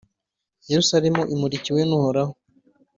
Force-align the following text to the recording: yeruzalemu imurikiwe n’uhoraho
yeruzalemu 0.69 1.23
imurikiwe 1.33 1.81
n’uhoraho 1.85 2.33